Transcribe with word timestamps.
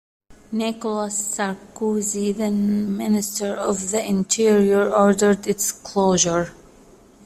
Nicolas 0.51 1.27
Sarkozy, 1.37 2.33
then 2.35 2.97
Minister 2.97 3.53
of 3.55 3.91
the 3.91 4.03
Interior, 4.03 4.91
ordered 4.91 5.45
its 5.45 5.71
closure. 5.71 6.51